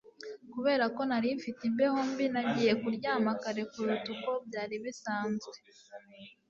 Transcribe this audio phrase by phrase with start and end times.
[0.53, 5.55] Kubera ko nari mfite imbeho mbi nagiye kuryama kare kuruta uko byari bisanzwe